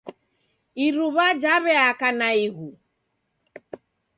Iruwa 0.85 1.27
jaweaka 1.41 2.07
naighu. 2.19 2.67